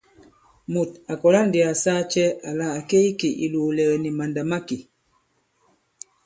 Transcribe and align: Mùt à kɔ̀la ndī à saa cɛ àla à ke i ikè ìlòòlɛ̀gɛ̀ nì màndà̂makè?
Mùt 0.71 0.89
à 1.11 1.13
kɔ̀la 1.21 1.41
ndī 1.47 1.59
à 1.69 1.71
saa 1.83 2.01
cɛ 2.13 2.23
àla 2.49 2.67
à 2.77 2.79
ke 2.89 2.97
i 3.03 3.05
ikè 3.11 3.29
ìlòòlɛ̀gɛ̀ 3.45 3.97
nì 4.03 4.09
màndà̂makè? 4.17 4.77